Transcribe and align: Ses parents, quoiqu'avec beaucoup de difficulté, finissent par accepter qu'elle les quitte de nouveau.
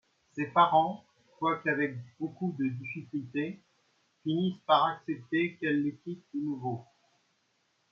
Ses 0.33 0.47
parents, 0.47 1.05
quoiqu'avec 1.37 1.95
beaucoup 2.19 2.55
de 2.57 2.69
difficulté, 2.69 3.61
finissent 4.23 4.57
par 4.65 4.85
accepter 4.85 5.57
qu'elle 5.57 5.83
les 5.83 5.93
quitte 5.95 6.23
de 6.33 6.39
nouveau. 6.39 6.83